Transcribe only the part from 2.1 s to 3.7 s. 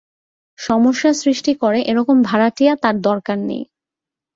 ভাড়াটিয়া তার দরকার নেই।